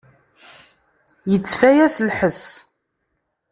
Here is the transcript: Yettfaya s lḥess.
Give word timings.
Yettfaya 1.31 1.87
s 1.95 1.95
lḥess. 2.09 2.43